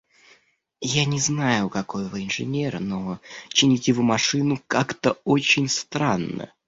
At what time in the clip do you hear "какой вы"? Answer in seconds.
1.69-2.23